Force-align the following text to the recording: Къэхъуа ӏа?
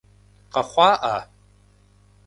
Къэхъуа 0.51 0.89
ӏа? 1.01 1.15